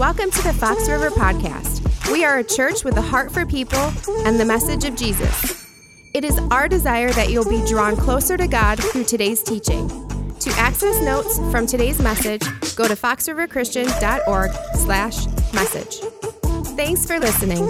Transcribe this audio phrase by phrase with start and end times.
[0.00, 2.10] Welcome to the Fox River Podcast.
[2.10, 3.92] We are a church with a heart for people
[4.24, 5.68] and the message of Jesus.
[6.14, 9.88] It is our desire that you'll be drawn closer to God through today's teaching.
[10.38, 12.40] To access notes from today's message,
[12.76, 15.98] go to foxriverchristian.org slash message.
[16.78, 17.68] Thanks for listening.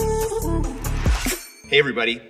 [1.68, 2.22] Hey, everybody.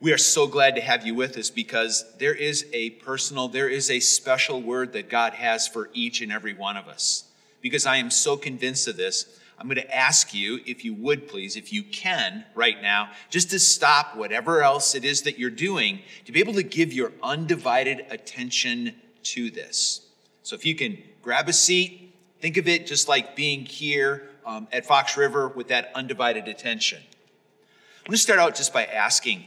[0.00, 3.68] We are so glad to have you with us because there is a personal, there
[3.68, 7.24] is a special word that God has for each and every one of us
[7.64, 9.40] because I am so convinced of this.
[9.58, 13.48] I'm going to ask you, if you would please, if you can right now, just
[13.52, 17.12] to stop whatever else it is that you're doing, to be able to give your
[17.22, 20.06] undivided attention to this.
[20.42, 24.68] So if you can grab a seat, think of it just like being here um,
[24.70, 26.98] at Fox River with that undivided attention.
[26.98, 29.46] I'm going to start out just by asking,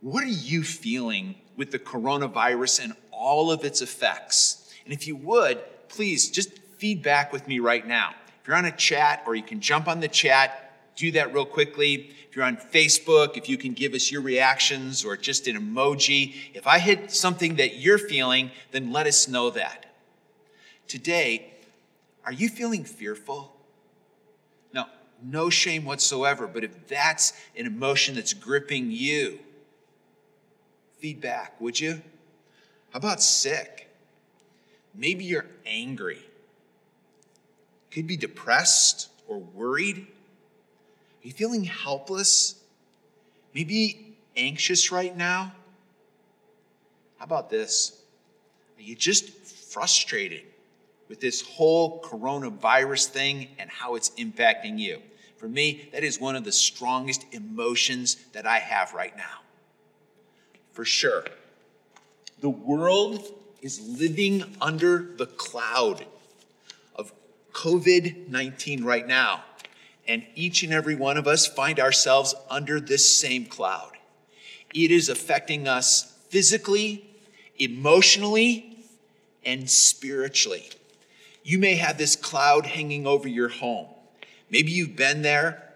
[0.00, 4.72] what are you feeling with the coronavirus and all of its effects?
[4.84, 5.58] And if you would,
[5.88, 8.14] please just feedback with me right now.
[8.40, 11.44] If you're on a chat or you can jump on the chat, do that real
[11.44, 12.10] quickly.
[12.28, 16.34] If you're on Facebook, if you can give us your reactions or just an emoji.
[16.54, 19.86] If I hit something that you're feeling, then let us know that.
[20.88, 21.52] Today,
[22.24, 23.54] are you feeling fearful?
[24.72, 24.86] No,
[25.22, 29.38] no shame whatsoever, but if that's an emotion that's gripping you,
[30.98, 32.02] feedback, would you?
[32.90, 33.88] How about sick?
[34.94, 36.25] Maybe you're angry
[37.96, 39.96] could be depressed or worried.
[39.96, 42.56] Are you feeling helpless?
[43.54, 45.54] Maybe anxious right now?
[47.16, 48.02] How about this?
[48.76, 50.42] Are you just frustrated
[51.08, 55.00] with this whole coronavirus thing and how it's impacting you?
[55.38, 59.40] For me, that is one of the strongest emotions that I have right now.
[60.72, 61.24] For sure.
[62.40, 66.04] The world is living under the cloud
[67.56, 69.42] COVID 19 right now.
[70.06, 73.92] And each and every one of us find ourselves under this same cloud.
[74.74, 77.08] It is affecting us physically,
[77.58, 78.84] emotionally,
[79.44, 80.68] and spiritually.
[81.42, 83.86] You may have this cloud hanging over your home.
[84.50, 85.72] Maybe you've been there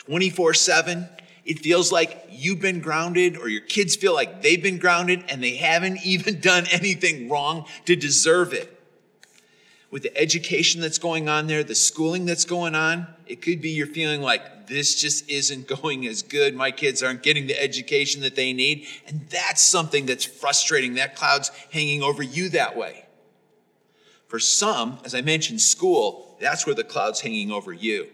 [0.00, 1.08] 24 7.
[1.44, 5.42] It feels like you've been grounded, or your kids feel like they've been grounded and
[5.42, 8.81] they haven't even done anything wrong to deserve it
[9.92, 13.68] with the education that's going on there, the schooling that's going on, it could be
[13.68, 16.56] you're feeling like this just isn't going as good.
[16.56, 18.86] My kids aren't getting the education that they need.
[19.06, 20.94] And that's something that's frustrating.
[20.94, 23.04] That cloud's hanging over you that way.
[24.28, 28.08] For some, as I mentioned, school, that's where the cloud's hanging over you.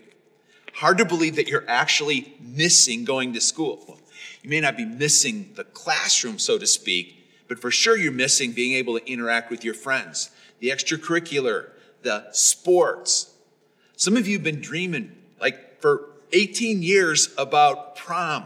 [0.75, 4.01] Hard to believe that you're actually missing going to school.
[4.43, 8.51] You may not be missing the classroom, so to speak, but for sure you're missing
[8.51, 11.71] being able to interact with your friends the extracurricular,
[12.03, 13.35] the sports.
[13.97, 18.45] Some of you have been dreaming like for 18 years about prom,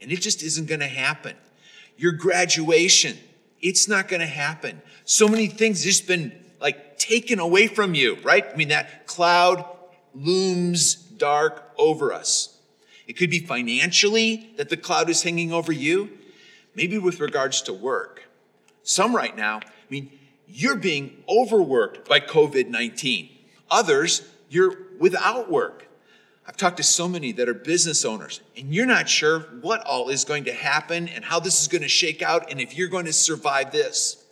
[0.00, 1.36] and it just isn't going to happen.
[1.96, 3.16] Your graduation,
[3.60, 4.82] it's not going to happen.
[5.04, 8.44] So many things just been like taken away from you, right?
[8.50, 9.64] I mean, that cloud
[10.14, 12.58] looms dark over us.
[13.06, 16.10] It could be financially that the cloud is hanging over you,
[16.74, 18.22] maybe with regards to work.
[18.82, 20.10] Some right now, I mean,
[20.46, 23.28] you're being overworked by COVID 19.
[23.70, 25.88] Others, you're without work.
[26.46, 30.10] I've talked to so many that are business owners, and you're not sure what all
[30.10, 32.88] is going to happen and how this is going to shake out and if you're
[32.88, 34.22] going to survive this.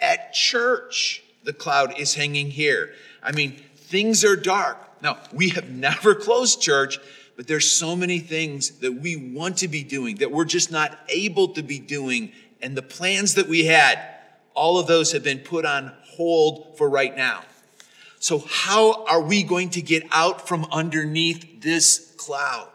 [0.00, 2.92] At church, the cloud is hanging here.
[3.22, 4.78] I mean, things are dark.
[5.02, 6.98] Now, we have never closed church,
[7.36, 10.98] but there's so many things that we want to be doing that we're just not
[11.08, 12.32] able to be doing.
[12.60, 14.00] And the plans that we had,
[14.54, 17.42] all of those have been put on hold for right now.
[18.18, 22.68] So, how are we going to get out from underneath this cloud?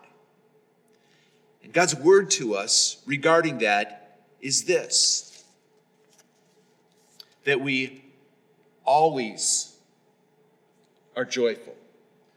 [1.64, 5.44] And God's word to us regarding that is this
[7.46, 8.04] that we
[8.84, 9.78] always
[11.16, 11.76] are joyful,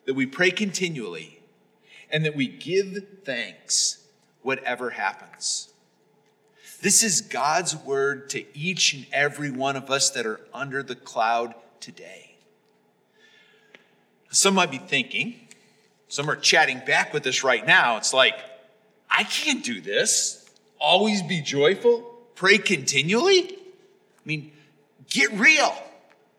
[0.05, 1.41] that we pray continually,
[2.13, 4.07] and that we give thanks
[4.43, 5.70] whatever happens.
[6.83, 10.95] This is God's word to each and every one of us that are under the
[10.95, 12.35] cloud today.
[14.31, 15.35] Some might be thinking,
[16.09, 17.99] some are chatting back with us right now.
[17.99, 18.35] It's like,
[19.11, 20.49] I can't do this.
[20.79, 22.01] Always be joyful,
[22.35, 23.53] pray continually.
[23.53, 24.53] I mean,
[25.11, 25.75] get real.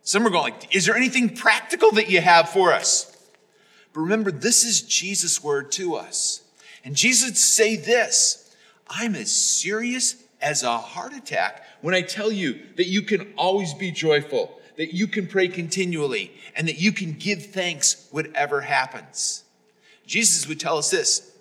[0.01, 3.15] Some are going, like, is there anything practical that you have for us?
[3.93, 6.41] But remember, this is Jesus' word to us.
[6.83, 8.55] And Jesus say this
[8.89, 13.73] I'm as serious as a heart attack when I tell you that you can always
[13.73, 19.43] be joyful, that you can pray continually and that you can give thanks whatever happens.
[20.05, 21.31] Jesus would tell us this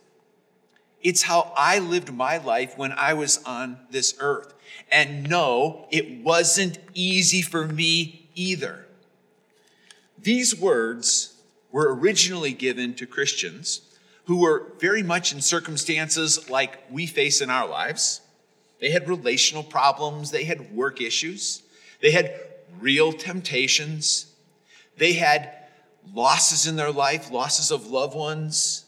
[1.02, 4.52] it's how I lived my life when I was on this earth.
[4.92, 8.86] And no, it wasn't easy for me either.
[10.18, 11.40] These words
[11.72, 13.80] were originally given to Christians
[14.24, 18.20] who were very much in circumstances like we face in our lives.
[18.80, 21.62] They had relational problems, they had work issues,
[22.00, 22.34] they had
[22.80, 24.26] real temptations,
[24.96, 25.54] they had
[26.14, 28.86] losses in their life, losses of loved ones,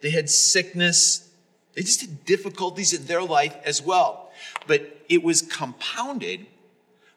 [0.00, 1.30] they had sickness,
[1.74, 4.30] they just had difficulties in their life as well.
[4.66, 6.46] But it was compounded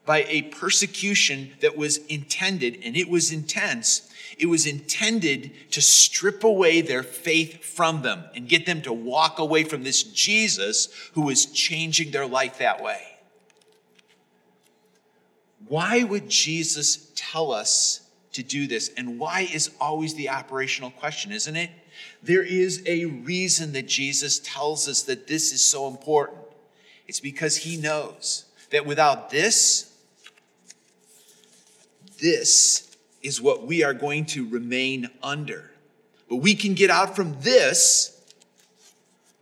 [0.06, 4.12] by a persecution that was intended, and it was intense.
[4.38, 9.39] It was intended to strip away their faith from them and get them to walk
[9.39, 13.01] away from this Jesus who was changing their life that way.
[15.68, 18.01] Why would Jesus tell us
[18.34, 18.92] to do this?
[18.95, 21.72] And why is always the operational question, isn't it?
[22.22, 26.38] There is a reason that Jesus tells us that this is so important.
[27.07, 29.94] It's because he knows that without this,
[32.19, 32.87] this
[33.28, 35.70] is what we are going to remain under.
[36.30, 38.22] But we can get out from this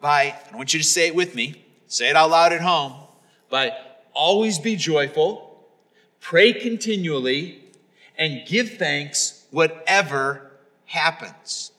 [0.02, 2.94] by, I want you to say it with me, say it out loud at home,
[3.50, 3.74] by
[4.12, 5.64] always be joyful,
[6.20, 7.64] pray continually,
[8.18, 10.52] and give thanks whatever
[10.86, 11.72] happens.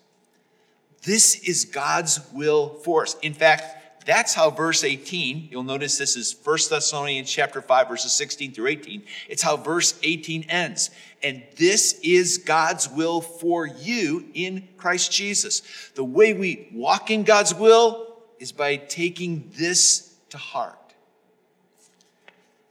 [1.03, 3.17] This is God's will for us.
[3.21, 3.76] In fact,
[4.07, 8.69] that's how verse 18, you'll notice this is 1 Thessalonians chapter 5, verses 16 through
[8.69, 9.03] 18.
[9.29, 10.91] It's how verse 18 ends.
[11.25, 15.91] And this is God's will for you in Christ Jesus.
[15.97, 20.95] The way we walk in God's will is by taking this to heart.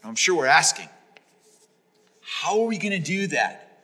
[0.01, 0.87] Now, I'm sure we're asking,
[2.21, 3.81] how are we going to do that?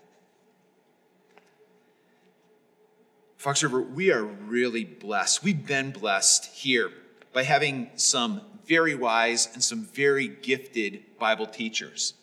[3.37, 5.43] Fox River, we are really blessed.
[5.43, 6.91] We've been blessed here
[7.33, 12.13] by having some very wise and some very gifted Bible teachers.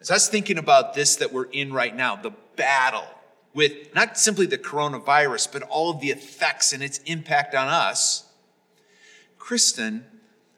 [0.00, 3.06] As I was thinking about this that we're in right now, the battle
[3.52, 8.24] with not simply the coronavirus, but all of the effects and its impact on us,
[9.38, 10.04] Kristen,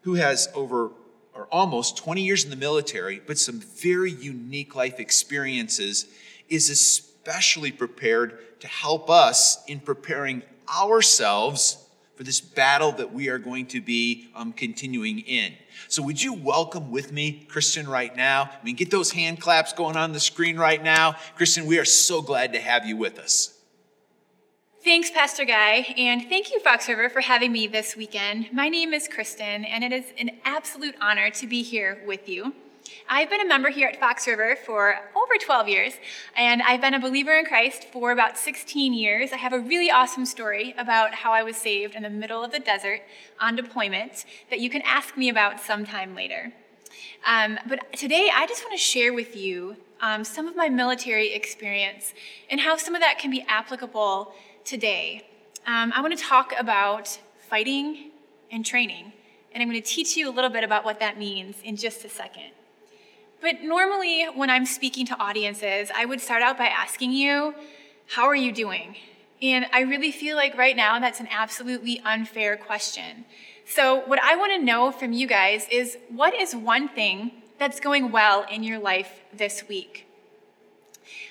[0.03, 0.91] who has over
[1.35, 6.07] or almost 20 years in the military, but some very unique life experiences,
[6.51, 11.82] is especially prepared to help us in preparing ourselves
[12.23, 15.53] for this battle that we are going to be um, continuing in.
[15.89, 18.45] So, would you welcome with me Kristen right now?
[18.45, 21.17] I mean, get those hand claps going on the screen right now.
[21.35, 23.59] Kristen, we are so glad to have you with us.
[24.85, 28.53] Thanks, Pastor Guy, and thank you, Fox River, for having me this weekend.
[28.53, 32.55] My name is Kristen, and it is an absolute honor to be here with you.
[33.09, 35.93] I've been a member here at Fox River for over 12 years,
[36.37, 39.33] and I've been a believer in Christ for about 16 years.
[39.33, 42.53] I have a really awesome story about how I was saved in the middle of
[42.53, 43.03] the desert
[43.39, 46.53] on deployment that you can ask me about sometime later.
[47.27, 51.35] Um, but today, I just want to share with you um, some of my military
[51.35, 52.15] experience
[52.51, 54.33] and how some of that can be applicable
[54.65, 55.27] today.
[55.67, 57.19] Um, I want to talk about
[57.49, 58.11] fighting
[58.51, 59.13] and training,
[59.53, 62.05] and I'm going to teach you a little bit about what that means in just
[62.05, 62.53] a second.
[63.43, 67.55] But normally, when I'm speaking to audiences, I would start out by asking you,
[68.07, 68.95] How are you doing?
[69.43, 73.25] And I really feel like right now that's an absolutely unfair question.
[73.67, 77.81] So, what I want to know from you guys is what is one thing that's
[77.81, 80.07] going well in your life this week?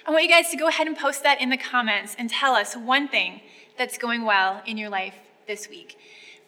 [0.05, 2.55] I want you guys to go ahead and post that in the comments and tell
[2.55, 3.39] us one thing
[3.77, 5.15] that's going well in your life
[5.47, 5.97] this week.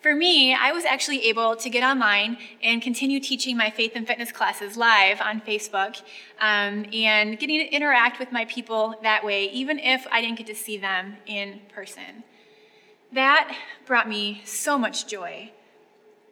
[0.04, 4.06] For me, I was actually able to get online and continue teaching my faith and
[4.06, 6.02] fitness classes live on Facebook
[6.42, 10.48] um, and getting to interact with my people that way, even if I didn't get
[10.48, 12.26] to see them in person.
[13.14, 13.56] That
[13.86, 15.52] brought me so much joy.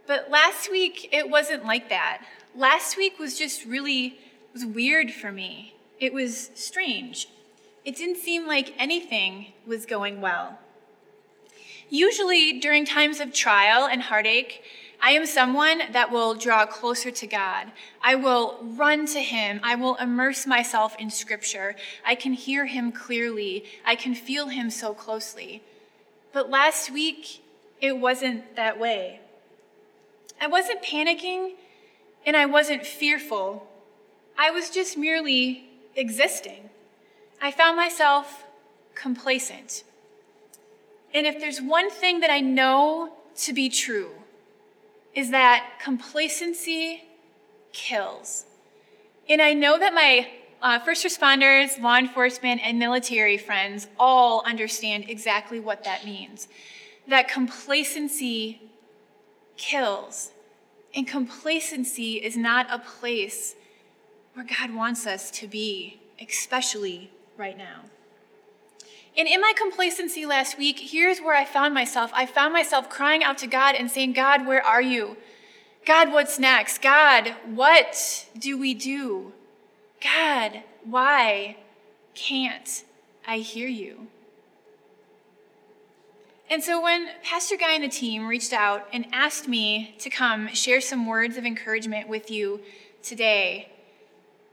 [0.05, 2.25] But last week, it wasn't like that.
[2.53, 4.19] Last week was just really
[4.51, 5.75] was weird for me.
[5.97, 7.29] It was strange.
[7.85, 10.59] It didn't seem like anything was going well.
[11.91, 14.63] Usually, during times of trial and heartache,
[15.01, 17.73] I am someone that will draw closer to God.
[18.01, 19.59] I will run to Him.
[19.61, 21.75] I will immerse myself in Scripture.
[22.05, 23.65] I can hear Him clearly.
[23.85, 25.63] I can feel Him so closely.
[26.31, 27.43] But last week,
[27.81, 29.19] it wasn't that way.
[30.39, 31.55] I wasn't panicking
[32.25, 33.67] and I wasn't fearful.
[34.37, 35.65] I was just merely
[35.97, 36.69] existing.
[37.41, 38.45] I found myself
[38.95, 39.83] complacent.
[41.13, 44.11] And if there's one thing that I know to be true,
[45.13, 47.03] is that complacency
[47.73, 48.45] kills.
[49.29, 50.29] And I know that my
[50.61, 56.47] uh, first responders, law enforcement, and military friends all understand exactly what that means.
[57.07, 58.61] That complacency
[59.57, 60.31] kills,
[60.95, 63.55] and complacency is not a place
[64.33, 67.81] where God wants us to be, especially right now.
[69.17, 72.11] And in my complacency last week, here's where I found myself.
[72.13, 75.17] I found myself crying out to God and saying, God, where are you?
[75.85, 76.81] God, what's next?
[76.81, 79.33] God, what do we do?
[80.01, 81.57] God, why
[82.13, 82.83] can't
[83.27, 84.07] I hear you?
[86.49, 90.49] And so when Pastor Guy and the team reached out and asked me to come
[90.49, 92.59] share some words of encouragement with you
[93.01, 93.71] today,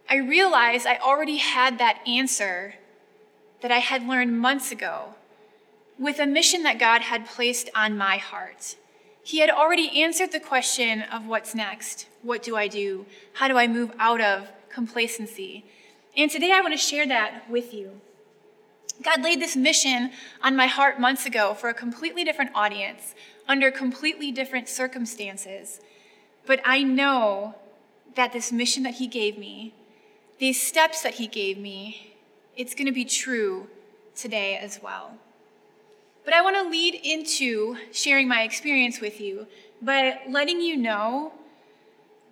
[0.09, 2.75] I realized I already had that answer
[3.61, 5.15] that I had learned months ago
[5.99, 8.77] with a mission that God had placed on my heart.
[9.23, 12.07] He had already answered the question of what's next?
[12.23, 13.05] What do I do?
[13.35, 15.65] How do I move out of complacency?
[16.17, 18.01] And today I want to share that with you.
[19.03, 20.11] God laid this mission
[20.43, 23.15] on my heart months ago for a completely different audience,
[23.47, 25.81] under completely different circumstances.
[26.47, 27.55] But I know
[28.17, 29.75] that this mission that He gave me,
[30.39, 32.15] these steps that He gave me,
[32.59, 33.69] it's going to be true
[34.15, 35.13] today as well.
[36.25, 39.47] But I want to lead into sharing my experience with you
[39.81, 41.33] by letting you know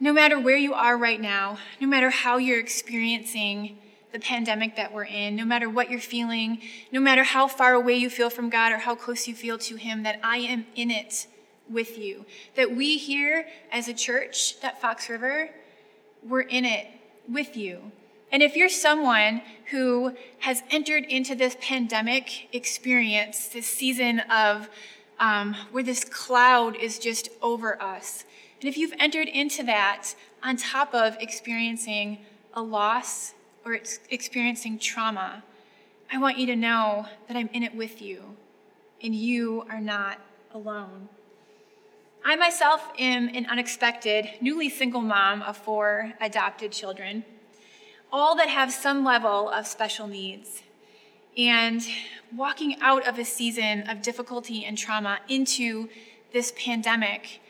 [0.00, 3.78] no matter where you are right now, no matter how you're experiencing
[4.12, 6.60] the pandemic that we're in, no matter what you're feeling,
[6.92, 9.76] no matter how far away you feel from God or how close you feel to
[9.76, 11.26] Him, that I am in it
[11.70, 12.26] with you.
[12.56, 15.50] That we here as a church, that Fox River,
[16.22, 16.88] we're in it
[17.28, 17.92] with you.
[18.32, 24.68] And if you're someone who has entered into this pandemic experience, this season of
[25.18, 28.24] um, where this cloud is just over us,
[28.60, 32.18] and if you've entered into that on top of experiencing
[32.54, 33.78] a loss or
[34.10, 35.42] experiencing trauma,
[36.12, 38.36] I want you to know that I'm in it with you
[39.02, 40.20] and you are not
[40.52, 41.08] alone.
[42.24, 47.24] I myself am an unexpected, newly single mom of four adopted children
[48.12, 50.62] all that have some level of special needs.
[51.36, 51.82] And
[52.34, 55.88] walking out of a season of difficulty and trauma into
[56.32, 57.40] this pandemic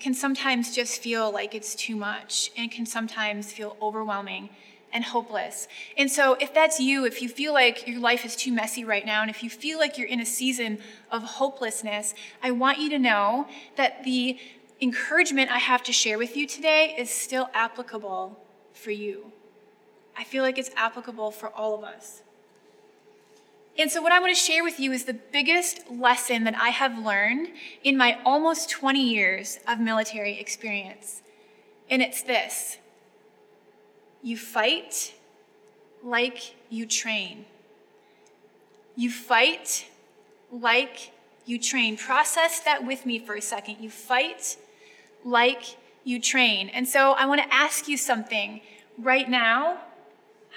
[0.00, 4.50] can sometimes just feel like it's too much and can sometimes feel overwhelming
[4.92, 5.68] and hopeless.
[5.96, 9.04] And so, if that's you, if you feel like your life is too messy right
[9.04, 10.78] now, and if you feel like you're in a season
[11.10, 14.38] of hopelessness, I want you to know that the
[14.80, 18.38] encouragement I have to share with you today is still applicable
[18.72, 19.32] for you.
[20.18, 22.22] I feel like it's applicable for all of us.
[23.78, 26.70] And so, what I want to share with you is the biggest lesson that I
[26.70, 27.48] have learned
[27.84, 31.22] in my almost 20 years of military experience.
[31.88, 32.78] And it's this
[34.20, 35.14] you fight
[36.02, 37.44] like you train.
[38.96, 39.86] You fight
[40.50, 41.12] like
[41.46, 41.96] you train.
[41.96, 43.76] Process that with me for a second.
[43.78, 44.56] You fight
[45.24, 46.68] like you train.
[46.70, 48.60] And so, I want to ask you something
[48.98, 49.78] right now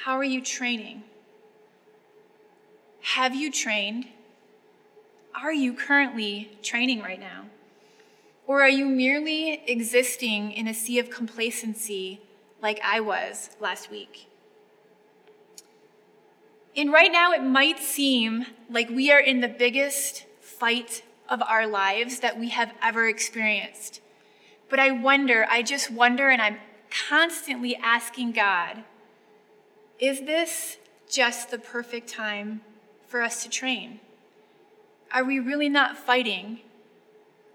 [0.03, 1.03] how are you training?
[3.01, 4.07] Have you trained?
[5.35, 7.45] Are you currently training right now?
[8.47, 12.21] Or are you merely existing in a sea of complacency
[12.61, 14.27] like I was last week?
[16.75, 21.67] And right now, it might seem like we are in the biggest fight of our
[21.67, 24.01] lives that we have ever experienced.
[24.69, 26.57] But I wonder, I just wonder, and I'm
[27.09, 28.83] constantly asking God
[30.01, 30.77] is this
[31.07, 32.61] just the perfect time
[33.07, 33.99] for us to train?
[35.13, 36.61] Are we really not fighting,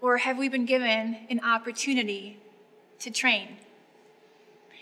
[0.01, 2.39] or have we been given an opportunity
[2.99, 3.57] to train?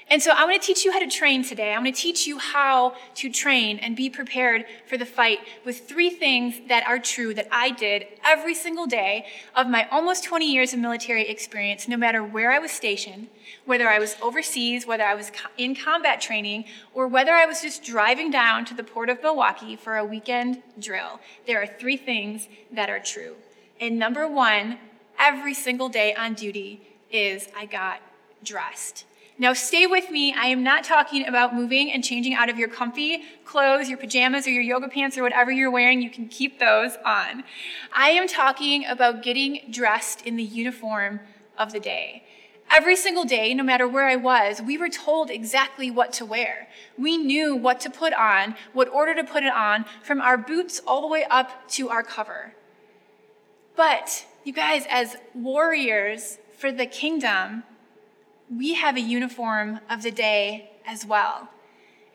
[0.07, 1.73] And so I want to teach you how to train today.
[1.73, 5.87] I want to teach you how to train and be prepared for the fight with
[5.87, 10.51] three things that are true that I did every single day of my almost 20
[10.51, 13.29] years of military experience, no matter where I was stationed,
[13.65, 17.83] whether I was overseas, whether I was in combat training, or whether I was just
[17.83, 21.19] driving down to the port of Milwaukee for a weekend drill.
[21.47, 23.35] There are three things that are true.
[23.81, 24.77] And number one,
[25.17, 26.81] every single day on duty
[27.11, 28.01] is I got
[28.43, 29.05] dressed.
[29.37, 30.33] Now, stay with me.
[30.33, 34.47] I am not talking about moving and changing out of your comfy clothes, your pajamas,
[34.47, 36.01] or your yoga pants, or whatever you're wearing.
[36.01, 37.43] You can keep those on.
[37.93, 41.19] I am talking about getting dressed in the uniform
[41.57, 42.23] of the day.
[42.71, 46.69] Every single day, no matter where I was, we were told exactly what to wear.
[46.97, 50.79] We knew what to put on, what order to put it on, from our boots
[50.87, 52.53] all the way up to our cover.
[53.75, 57.63] But, you guys, as warriors for the kingdom,
[58.49, 61.49] we have a uniform of the day as well.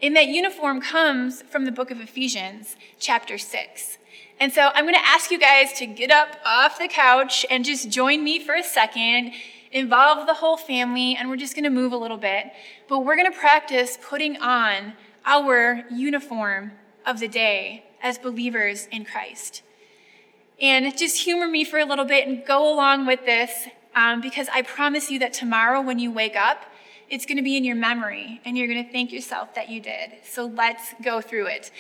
[0.03, 3.99] And that uniform comes from the book of Ephesians, chapter 6.
[4.39, 7.65] And so I'm going to ask you guys to get up off the couch and
[7.65, 9.33] just join me for a second,
[9.71, 12.47] involve the whole family, and we're just going to move a little bit.
[12.89, 14.95] But we're going to practice putting on
[15.27, 16.73] our uniform
[17.05, 19.63] of the day as believers in Christ.
[20.59, 24.49] And just humor me for a little bit and go along with this um, because
[24.53, 26.65] I promise you that tomorrow when you wake up,
[27.09, 29.81] it's going to be in your memory and you're going to thank yourself that you
[29.81, 30.13] did.
[30.25, 31.71] So let's go through it.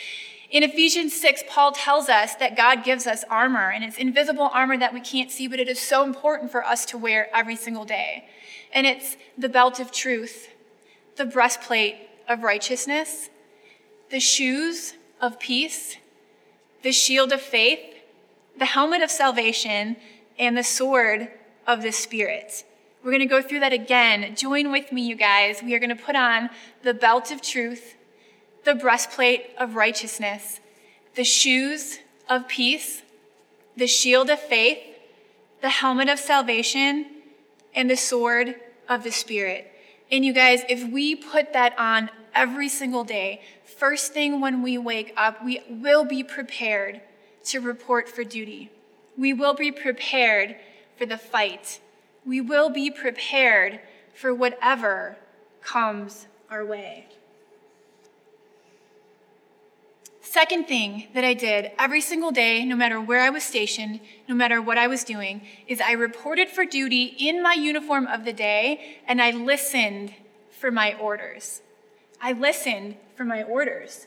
[0.50, 4.76] In Ephesians 6, Paul tells us that God gives us armor, and it's invisible armor
[4.76, 7.84] that we can't see, but it is so important for us to wear every single
[7.84, 8.28] day.
[8.74, 10.48] And it's the belt of truth,
[11.16, 11.96] the breastplate
[12.28, 13.30] of righteousness,
[14.10, 15.96] the shoes of peace,
[16.82, 17.80] the shield of faith,
[18.58, 19.96] the helmet of salvation,
[20.36, 21.28] and the sword
[21.70, 22.64] of the Spirit.
[23.04, 24.34] We're going to go through that again.
[24.34, 25.62] Join with me, you guys.
[25.62, 26.50] We are going to put on
[26.82, 27.94] the belt of truth,
[28.64, 30.58] the breastplate of righteousness,
[31.14, 33.02] the shoes of peace,
[33.76, 34.80] the shield of faith,
[35.62, 37.06] the helmet of salvation,
[37.72, 38.56] and the sword
[38.88, 39.70] of the Spirit.
[40.10, 44.76] And you guys, if we put that on every single day, first thing when we
[44.76, 47.00] wake up, we will be prepared
[47.44, 48.72] to report for duty.
[49.16, 50.56] We will be prepared
[51.00, 51.80] for the fight.
[52.26, 53.80] We will be prepared
[54.12, 55.16] for whatever
[55.62, 57.06] comes our way.
[60.20, 64.34] Second thing that I did every single day, no matter where I was stationed, no
[64.34, 68.34] matter what I was doing, is I reported for duty in my uniform of the
[68.34, 70.12] day and I listened
[70.50, 71.62] for my orders.
[72.20, 74.06] I listened for my orders.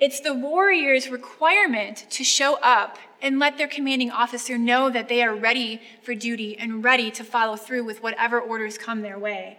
[0.00, 5.22] It's the warrior's requirement to show up and let their commanding officer know that they
[5.22, 9.58] are ready for duty and ready to follow through with whatever orders come their way.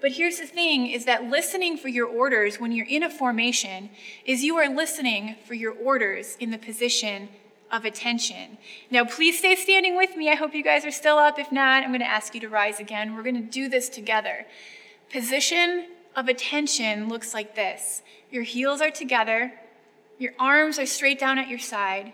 [0.00, 3.90] But here's the thing is that listening for your orders when you're in a formation
[4.24, 7.28] is you are listening for your orders in the position
[7.72, 8.58] of attention.
[8.88, 10.30] Now, please stay standing with me.
[10.30, 11.38] I hope you guys are still up.
[11.40, 13.16] If not, I'm going to ask you to rise again.
[13.16, 14.46] We're going to do this together.
[15.10, 19.52] Position of attention looks like this your heels are together,
[20.22, 22.12] your arms are straight down at your side,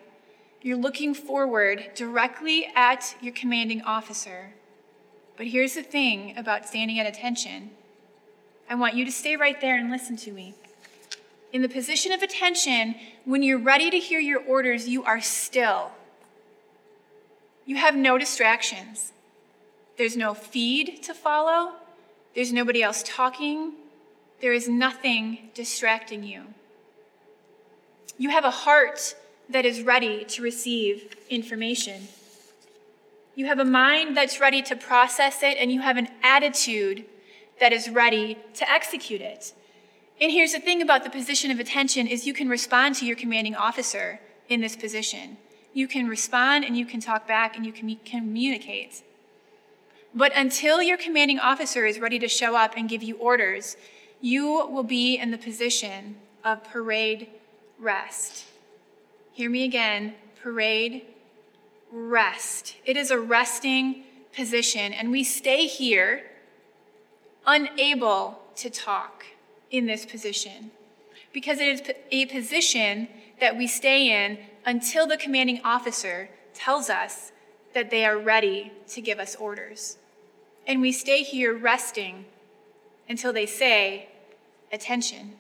[0.63, 4.55] you're looking forward directly at your commanding officer.
[5.37, 7.71] But here's the thing about standing at attention
[8.71, 10.55] I want you to stay right there and listen to me.
[11.53, 12.95] In the position of attention,
[13.27, 15.91] when you're ready to hear your orders, you are still.
[17.67, 19.13] You have no distractions.
[19.99, 21.73] There's no feed to follow.
[22.35, 23.73] There's nobody else talking.
[24.41, 26.45] There is nothing distracting you.
[28.19, 29.15] You have a heart
[29.49, 32.09] that is ready to receive information.
[33.37, 37.05] You have a mind that's ready to process it, and you have an attitude
[37.61, 39.53] that is ready to execute it.
[40.21, 43.15] And here's the thing about the position of attention is you can respond to your
[43.15, 45.37] commanding officer in this position.
[45.73, 49.03] You can respond and you can talk back and you can communicate.
[50.13, 53.77] But until your commanding officer is ready to show up and give you orders,
[54.21, 57.29] you will be in the position of parade
[57.81, 58.45] rest.
[59.33, 61.07] Hear me again parade
[61.93, 62.77] rest.
[62.85, 66.25] It is a resting position, and we stay here
[67.47, 69.25] unable to talk
[69.71, 70.71] in this position
[71.33, 73.09] because it is a position
[73.41, 77.33] that we stay in until the commanding officer tells us
[77.75, 79.99] that they are ready to give us orders.
[80.67, 82.27] And we stay here resting
[83.09, 84.09] until they say,
[84.73, 85.35] attention.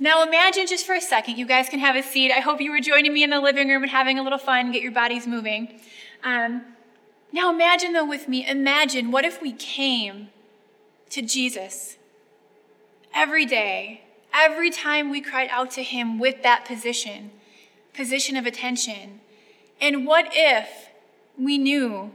[0.00, 2.30] Now imagine just for a second, you guys can have a seat.
[2.30, 4.70] I hope you were joining me in the living room and having a little fun,
[4.70, 5.80] get your bodies moving.
[6.22, 6.62] Um,
[7.32, 10.28] now imagine, though, with me, imagine what if we came
[11.10, 11.96] to Jesus
[13.12, 17.32] every day, every time we cried out to him with that position,
[17.92, 19.20] position of attention.
[19.80, 20.90] And what if
[21.36, 22.12] we knew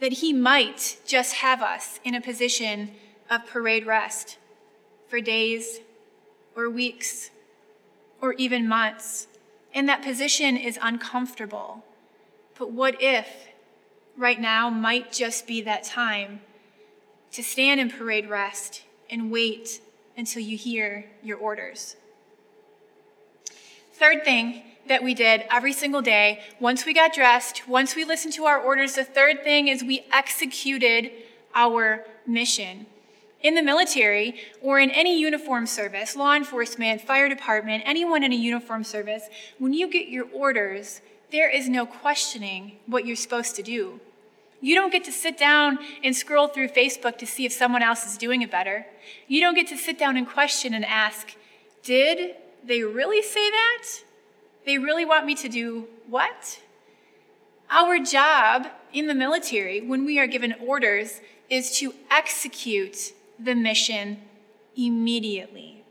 [0.00, 2.90] that he might just have us in a position
[3.30, 4.38] of parade rest
[5.08, 5.80] for days
[6.56, 7.30] or weeks
[8.20, 9.26] or even months?
[9.74, 11.84] And that position is uncomfortable.
[12.58, 13.48] But what if
[14.16, 16.40] right now might just be that time
[17.32, 19.80] to stand in parade rest and wait
[20.16, 21.96] until you hear your orders.
[23.94, 28.34] Third thing that we did every single day, once we got dressed, once we listened
[28.34, 31.10] to our orders, the third thing is we executed
[31.54, 32.86] our mission.
[33.42, 38.36] In the military or in any uniform service, law enforcement, fire department, anyone in a
[38.36, 39.24] uniform service,
[39.58, 41.00] when you get your orders,
[41.32, 44.00] there is no questioning what you're supposed to do.
[44.60, 48.06] You don't get to sit down and scroll through Facebook to see if someone else
[48.06, 48.86] is doing it better.
[49.26, 51.34] You don't get to sit down and question and ask,
[51.82, 53.84] did they really say that?
[54.64, 56.60] They really want me to do what?
[57.70, 63.12] Our job in the military, when we are given orders, is to execute
[63.44, 64.18] the mission
[64.76, 65.84] immediately.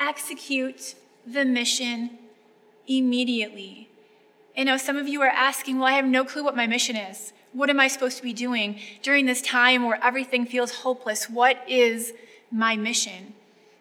[0.00, 0.94] Execute
[1.26, 2.18] the mission
[2.86, 3.88] immediately.
[4.56, 6.96] I know some of you are asking, well, I have no clue what my mission
[6.96, 7.32] is.
[7.52, 11.28] What am I supposed to be doing during this time where everything feels hopeless?
[11.28, 12.12] What is
[12.50, 13.34] my mission?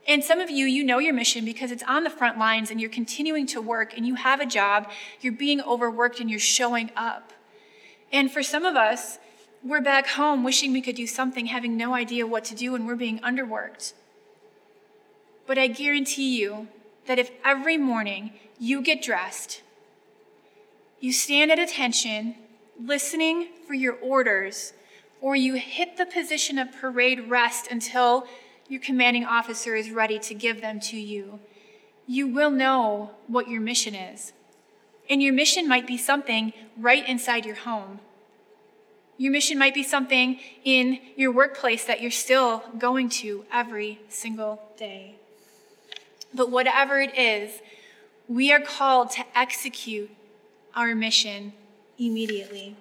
[0.07, 2.81] And some of you, you know your mission because it's on the front lines and
[2.81, 4.89] you're continuing to work and you have a job,
[5.21, 7.31] you're being overworked and you're showing up.
[8.11, 9.19] And for some of us,
[9.63, 12.88] we're back home wishing we could do something, having no idea what to do, and
[12.88, 13.93] we're being underworked.
[15.45, 16.67] But I guarantee you
[17.06, 19.62] that if every morning you get dressed,
[21.00, 22.36] you stand at attention,
[22.84, 24.74] listening for your orders,
[25.19, 28.28] or you hit the position of parade rest until
[28.67, 31.39] your commanding officer is ready to give them to you,
[32.08, 34.34] you will know what your mission is.
[35.10, 38.00] And your mission might be something right inside your home.
[39.21, 44.63] Your mission might be something in your workplace that you're still going to every single
[44.77, 45.13] day.
[46.34, 47.62] But whatever it is,
[48.27, 50.10] we are called to execute
[50.75, 51.53] our mission
[51.99, 52.75] immediately.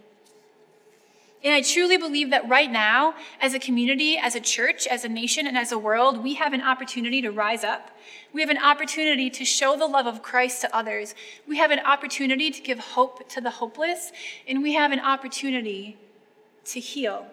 [1.44, 5.10] And I truly believe that right now, as a community, as a church, as a
[5.10, 7.90] nation, and as a world, we have an opportunity to rise up.
[8.32, 11.14] We have an opportunity to show the love of Christ to others.
[11.46, 14.10] We have an opportunity to give hope to the hopeless,
[14.48, 15.98] and we have an opportunity
[16.72, 17.26] to heal.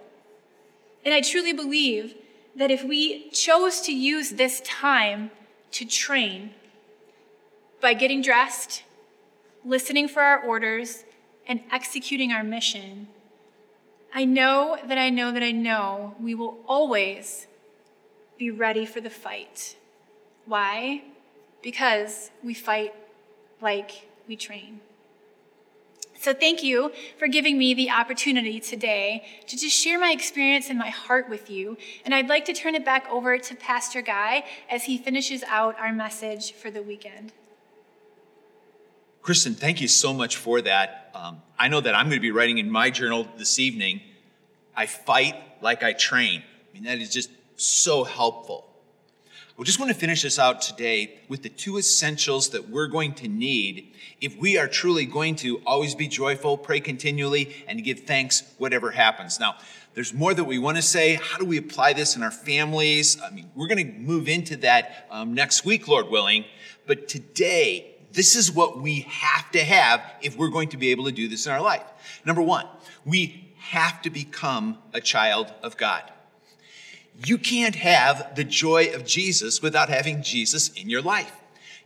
[1.06, 2.15] And I truly believe
[2.56, 5.32] that if we chose to use this time
[5.71, 6.52] to train
[7.80, 8.84] by getting dressed,
[9.63, 11.04] listening for our orders,
[11.47, 13.08] and executing our mission,
[14.13, 17.47] I know that I know that I know we will always
[18.38, 19.78] be ready for the fight.
[20.45, 21.04] Why?
[21.62, 22.93] Because we fight
[23.62, 24.82] like we train.
[26.19, 30.77] So, thank you for giving me the opportunity today to just share my experience and
[30.77, 31.77] my heart with you.
[32.06, 35.77] And I'd like to turn it back over to Pastor Guy as he finishes out
[35.80, 37.32] our message for the weekend.
[39.21, 41.12] Kristen, thank you so much for that.
[41.13, 44.01] Um, I know that I'm going to be writing in my journal this evening
[44.77, 46.43] I fight like I train.
[46.43, 48.69] I mean, that is just so helpful.
[49.58, 53.13] We just want to finish this out today with the two essentials that we're going
[53.15, 53.91] to need
[54.22, 58.91] if we are truly going to always be joyful, pray continually, and give thanks whatever
[58.91, 59.39] happens.
[59.39, 59.56] Now,
[59.96, 61.15] there's more that we want to say.
[61.15, 63.20] How do we apply this in our families?
[63.20, 66.46] I mean, we're going to move into that um, next week, Lord willing.
[66.86, 71.06] But today, this is what we have to have if we're going to be able
[71.06, 71.82] to do this in our life.
[72.26, 72.67] Number one,
[73.06, 76.04] we have to become a child of God.
[77.25, 81.32] You can't have the joy of Jesus without having Jesus in your life.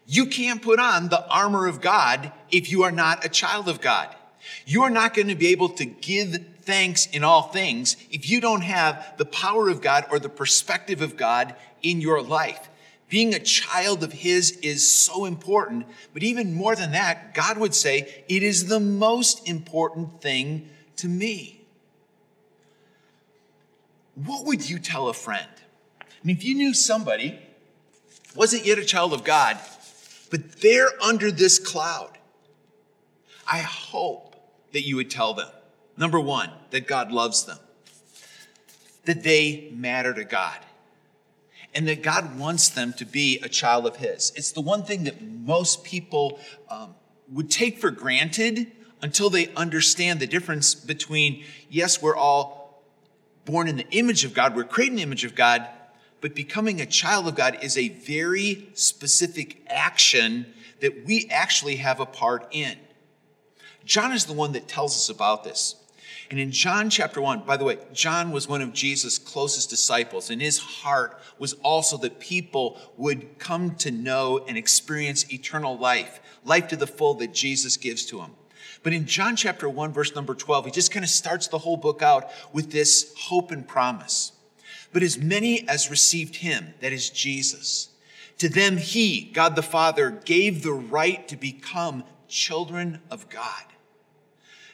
[0.06, 3.80] You can't put on the armor of God if you are not a child of
[3.80, 4.14] God.
[4.66, 8.42] You are not going to be able to give thanks in all things if you
[8.42, 12.70] don't have the power of God or the perspective of God in your life.
[13.08, 17.76] Being a child of His is so important, but even more than that, God would
[17.76, 21.61] say, it is the most important thing to me
[24.16, 25.48] what would you tell a friend?
[26.02, 27.40] I mean, if you knew somebody
[28.36, 29.58] wasn't yet a child of God,
[30.30, 32.18] but they're under this cloud,
[33.48, 34.36] I hope
[34.72, 35.50] that you would tell them
[35.98, 37.60] number one, that God loves them,
[39.06, 40.58] that they matter to God,
[41.74, 44.32] and that God wants them to be a child of His.
[44.36, 46.96] It's the one thing that most people um,
[47.30, 48.72] would take for granted
[49.02, 52.61] until they understand the difference between, yes, we're all
[53.46, 55.68] born in the image of God, we're created in the image of God,
[56.20, 60.46] but becoming a child of God is a very specific action
[60.80, 62.78] that we actually have a part in.
[63.86, 65.76] John is the one that tells us about this.
[66.30, 70.30] And in John chapter 1, by the way, John was one of Jesus' closest disciples,
[70.30, 76.22] and his heart was also that people would come to know and experience eternal life,
[76.46, 78.32] life to the full that Jesus gives to them.
[78.84, 81.78] But in John chapter 1, verse number 12, he just kind of starts the whole
[81.78, 84.32] book out with this hope and promise.
[84.94, 87.90] But as many as received him, that is Jesus,
[88.40, 93.64] to them he, God the Father, gave the right to become children of God.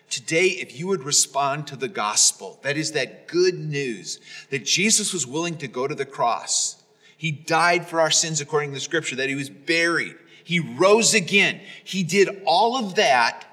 [0.10, 5.12] Today, if you would respond to the gospel, that is that good news that Jesus
[5.12, 6.82] was willing to go to the cross.
[7.18, 10.16] He died for our sins according to the scripture, that he was buried.
[10.44, 11.60] He rose again.
[11.84, 13.47] He did all of that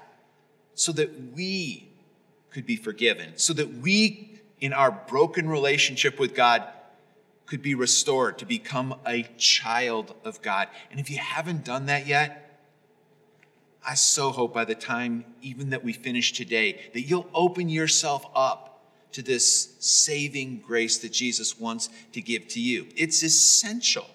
[0.75, 1.87] so that we
[2.51, 6.63] could be forgiven, so that we, in our broken relationship with God,
[7.45, 10.67] could be restored to become a child of God.
[10.91, 12.41] And if you haven't done that yet,
[13.85, 18.25] I so hope by the time even that we finish today that you'll open yourself
[18.35, 22.87] up to this saving grace that Jesus wants to give to you.
[22.97, 24.07] It's essential.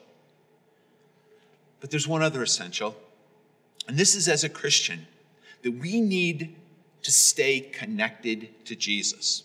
[1.80, 2.96] But there's one other essential,
[3.88, 5.06] and this is as a Christian
[5.62, 6.56] that we need
[7.02, 9.44] to stay connected to Jesus.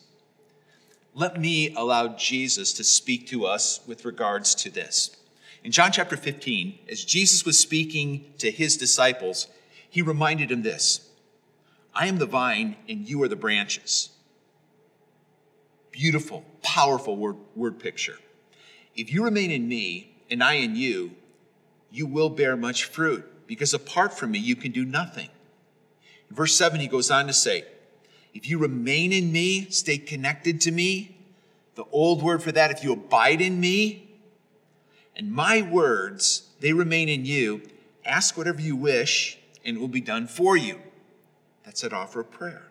[1.13, 5.15] Let me allow Jesus to speak to us with regards to this.
[5.63, 9.47] In John chapter 15, as Jesus was speaking to his disciples,
[9.89, 11.09] he reminded them this
[11.93, 14.09] I am the vine, and you are the branches.
[15.91, 18.17] Beautiful, powerful word, word picture.
[18.95, 21.11] If you remain in me and I in you,
[21.89, 25.29] you will bear much fruit, because apart from me, you can do nothing.
[26.29, 27.65] Verse 7, he goes on to say,
[28.33, 31.17] If you remain in me, stay connected to me.
[31.75, 34.09] The old word for that, if you abide in me,
[35.15, 37.61] and my words, they remain in you,
[38.03, 40.79] ask whatever you wish, and it will be done for you.
[41.63, 42.63] That's an offer of prayer.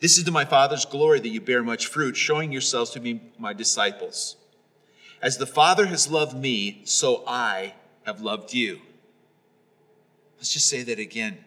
[0.00, 3.20] This is to my Father's glory that you bear much fruit, showing yourselves to be
[3.36, 4.36] my disciples.
[5.20, 7.74] As the Father has loved me, so I
[8.06, 8.80] have loved you.
[10.36, 11.44] Let's just say that again.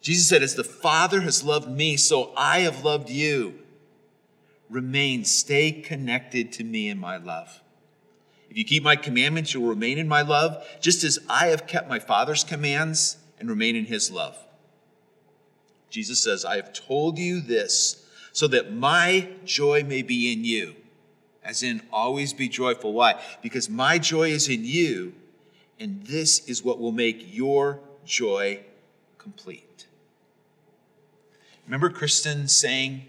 [0.00, 3.54] Jesus said, As the Father has loved me, so I have loved you.
[4.68, 7.62] Remain, stay connected to me in my love.
[8.50, 11.88] If you keep my commandments, you'll remain in my love, just as I have kept
[11.88, 14.36] my Father's commands and remain in his love.
[15.90, 20.76] Jesus says, I have told you this so that my joy may be in you.
[21.44, 22.92] As in, always be joyful.
[22.92, 23.20] Why?
[23.40, 25.14] Because my joy is in you,
[25.78, 28.64] and this is what will make your joy
[29.26, 29.86] complete.
[31.66, 33.06] Remember Kristen saying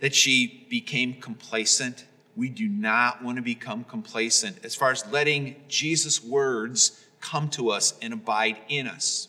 [0.00, 2.06] that she became complacent?
[2.34, 7.68] We do not want to become complacent as far as letting Jesus' words come to
[7.68, 9.28] us and abide in us.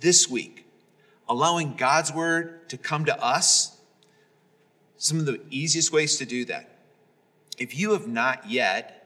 [0.00, 0.64] This week,
[1.28, 3.78] allowing God's word to come to us,
[4.96, 6.78] some of the easiest ways to do that.
[7.58, 9.03] If you have not yet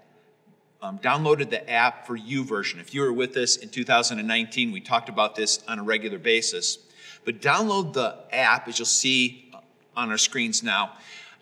[0.80, 2.80] um, downloaded the app for YouVersion.
[2.80, 6.78] if you were with us in 2019, we talked about this on a regular basis.
[7.24, 9.52] But download the app, as you'll see
[9.96, 10.92] on our screens now.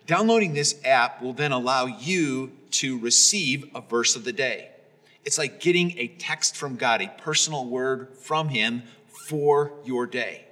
[0.07, 4.69] Downloading this app will then allow you to receive a verse of the day.
[5.23, 8.83] It's like getting a text from God, a personal word from Him
[9.27, 10.45] for your day.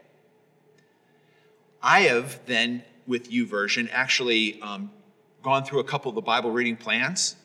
[1.81, 4.91] I have then, with YouVersion, actually um,
[5.43, 7.35] gone through a couple of the Bible reading plans.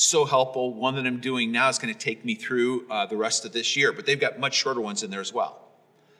[0.00, 0.72] So helpful.
[0.72, 3.52] One that I'm doing now is going to take me through uh, the rest of
[3.52, 5.58] this year, but they've got much shorter ones in there as well.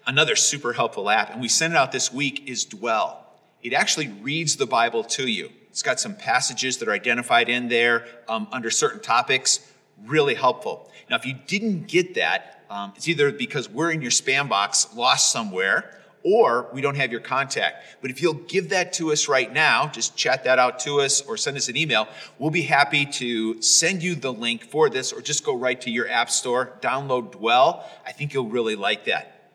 [0.04, 3.24] Another super helpful app, and we sent it out this week, is Dwell
[3.62, 5.50] it actually reads the Bible to you.
[5.70, 9.72] It's got some passages that are identified in there um, under certain topics.
[10.06, 10.90] Really helpful.
[11.10, 14.88] Now, if you didn't get that, um, it's either because we're in your spam box,
[14.94, 17.84] lost somewhere, or we don't have your contact.
[18.02, 21.22] But if you'll give that to us right now, just chat that out to us
[21.22, 22.06] or send us an email,
[22.38, 25.90] we'll be happy to send you the link for this or just go right to
[25.90, 27.88] your app store, download Dwell.
[28.06, 29.52] I think you'll really like that.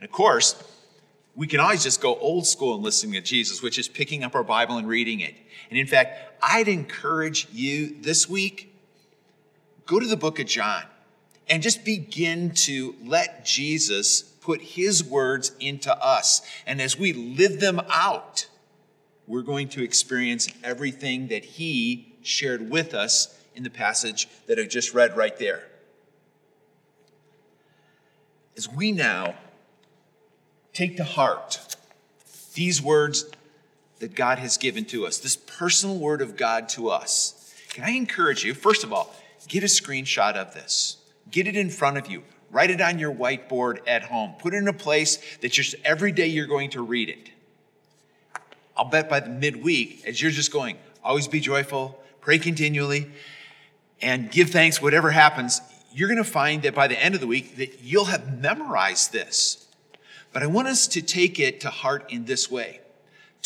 [0.00, 0.62] And of course,
[1.34, 4.34] we can always just go old school and listening to Jesus, which is picking up
[4.34, 5.34] our Bible and reading it.
[5.68, 8.72] And in fact, I'd encourage you this week
[9.84, 10.82] go to the book of John
[11.48, 16.40] and just begin to let Jesus put his words into us.
[16.66, 18.46] And as we live them out,
[19.26, 24.62] we're going to experience everything that he shared with us in the passage that I
[24.62, 25.64] just read right there.
[28.56, 29.34] As we now
[30.72, 31.76] take to heart
[32.54, 33.28] these words
[33.98, 37.52] that God has given to us, this personal word of God to us.
[37.70, 39.12] Can I encourage you, first of all,
[39.48, 40.98] get a screenshot of this,
[41.32, 44.58] get it in front of you, write it on your whiteboard at home, put it
[44.58, 47.30] in a place that just every day you're going to read it.
[48.76, 53.10] I'll bet by the midweek, as you're just going, always be joyful, pray continually,
[54.02, 55.60] and give thanks whatever happens,
[55.92, 59.12] you're going to find that by the end of the week that you'll have memorized
[59.12, 59.66] this.
[60.32, 62.80] But I want us to take it to heart in this way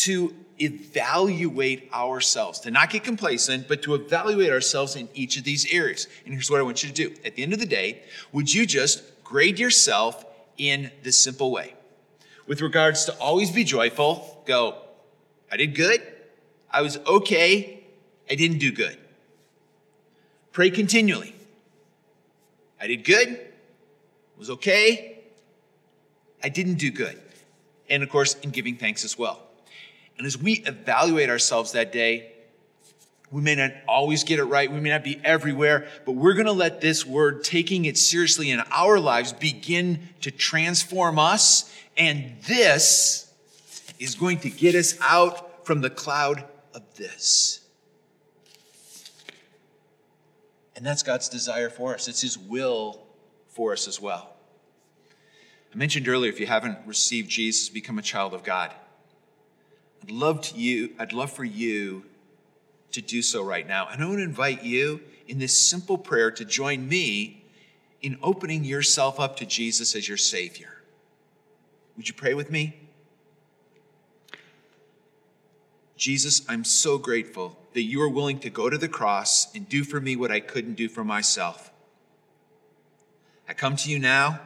[0.04, 5.72] to evaluate ourselves, to not get complacent, but to evaluate ourselves in each of these
[5.72, 6.06] areas.
[6.24, 7.14] And here's what I want you to do.
[7.24, 10.24] At the end of the day, would you just grade yourself
[10.58, 11.74] in this simple way?
[12.46, 14.76] With regards to always be joyful, go,
[15.50, 16.02] I did good,
[16.70, 17.82] I was okay,
[18.30, 18.96] I didn't do good.
[20.52, 21.34] Pray continually.
[22.80, 23.38] I did good,
[24.38, 25.18] was okay,
[26.42, 27.20] I didn't do good.
[27.90, 29.49] and of course, in giving thanks as well.
[30.20, 32.32] And as we evaluate ourselves that day,
[33.30, 34.70] we may not always get it right.
[34.70, 38.50] We may not be everywhere, but we're going to let this word, taking it seriously
[38.50, 41.74] in our lives, begin to transform us.
[41.96, 43.32] And this
[43.98, 47.64] is going to get us out from the cloud of this.
[50.76, 52.08] And that's God's desire for us.
[52.08, 53.06] It's His will
[53.48, 54.34] for us as well.
[55.72, 58.74] I mentioned earlier, if you haven't received Jesus, become a child of God.
[60.02, 62.04] I'd love to you, I'd love for you
[62.92, 63.88] to do so right now.
[63.88, 67.44] And I want to invite you in this simple prayer to join me
[68.02, 70.82] in opening yourself up to Jesus as your Savior.
[71.96, 72.80] Would you pray with me?
[75.96, 79.84] Jesus, I'm so grateful that you are willing to go to the cross and do
[79.84, 81.70] for me what I couldn't do for myself.
[83.46, 84.40] I come to you now,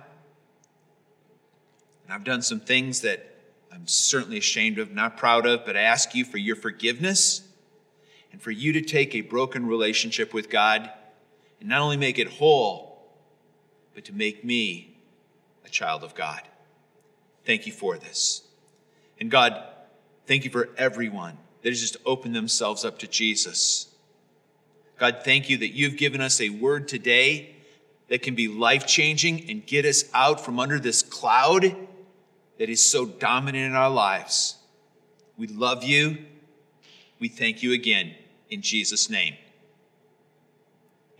[2.04, 3.33] and I've done some things that
[3.74, 7.42] I'm certainly ashamed of, not proud of, but I ask you for your forgiveness
[8.30, 10.90] and for you to take a broken relationship with God
[11.60, 13.02] and not only make it whole,
[13.94, 14.96] but to make me
[15.64, 16.42] a child of God.
[17.44, 18.42] Thank you for this.
[19.20, 19.62] And God,
[20.26, 23.88] thank you for everyone that has just opened themselves up to Jesus.
[24.98, 27.56] God, thank you that you've given us a word today
[28.08, 31.76] that can be life changing and get us out from under this cloud
[32.58, 34.56] that is so dominant in our lives.
[35.36, 36.18] We love you.
[37.18, 38.14] We thank you again.
[38.50, 39.34] In Jesus' name,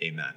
[0.01, 0.35] amen.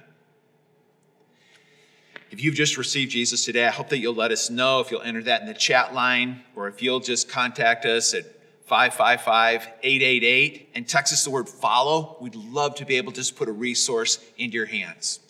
[2.30, 5.02] If you've just received Jesus today, I hope that you'll let us know if you'll
[5.02, 8.24] enter that in the chat line or if you'll just contact us at
[8.66, 12.18] 555 888 and text us the word follow.
[12.20, 15.20] We'd love to be able to just put a resource into your hands.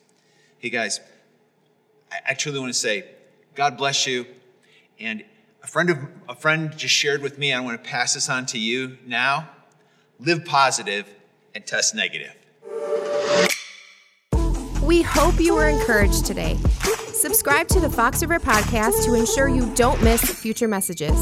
[0.59, 1.01] Hey guys,
[2.27, 3.05] I truly want to say,
[3.55, 4.27] God bless you.
[4.99, 5.25] And
[5.69, 8.59] friend of a friend just shared with me, I want to pass this on to
[8.59, 9.49] you now.
[10.19, 11.07] Live positive
[11.55, 12.35] and test negative.
[14.83, 16.57] We hope you were encouraged today.
[17.13, 21.17] Subscribe to the Fox River podcast to ensure you don't miss future messages.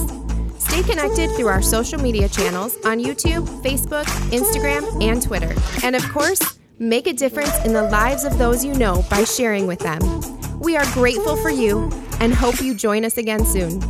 [0.59, 5.53] Stay connected through our social media channels on YouTube, Facebook, Instagram, and Twitter.
[5.83, 9.67] And of course, make a difference in the lives of those you know by sharing
[9.67, 9.99] with them.
[10.61, 13.81] We are grateful for you and hope you join us again soon.